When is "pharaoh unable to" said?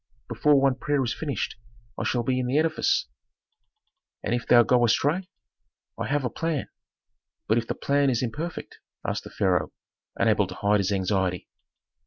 9.29-10.55